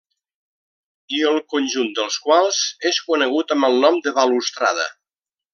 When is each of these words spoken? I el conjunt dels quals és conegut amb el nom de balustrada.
I 1.17 1.19
el 1.31 1.37
conjunt 1.55 1.93
dels 2.01 2.17
quals 2.29 2.63
és 2.93 3.01
conegut 3.13 3.55
amb 3.57 3.71
el 3.71 3.81
nom 3.87 4.03
de 4.09 4.19
balustrada. 4.21 4.93